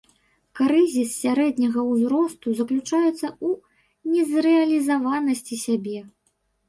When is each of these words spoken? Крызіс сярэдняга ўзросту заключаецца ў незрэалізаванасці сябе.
Крызіс 0.59 1.09
сярэдняга 1.25 1.83
ўзросту 1.91 2.53
заключаецца 2.61 3.27
ў 3.47 4.15
незрэалізаванасці 4.15 5.55
сябе. 5.67 5.99